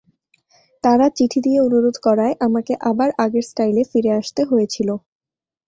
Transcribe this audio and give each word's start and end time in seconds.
তাঁরা 0.83 1.07
চিঠি 1.17 1.39
দিয়ে 1.45 1.59
অনুরোধ 1.59 1.95
করায় 2.05 2.35
আমাকে 2.47 2.73
আবার 2.89 3.09
আগের 3.23 3.45
স্টাইলে 3.49 3.83
ফিরে 3.91 4.11
আসতে 4.19 4.41
হয়েছিল। 4.49 4.89